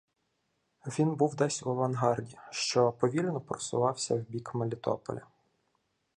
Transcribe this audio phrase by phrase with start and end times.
[0.85, 5.21] Він був десь у авангарді, що повільно посувався в бік Мелітополя.